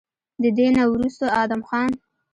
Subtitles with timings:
[0.43, 1.91] د دې نه وروستو ادم خان